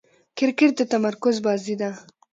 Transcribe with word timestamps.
کرکټ 0.37 0.71
د 0.77 0.81
تمرکز 0.93 1.35
بازي 1.45 1.75
ده. 1.81 1.89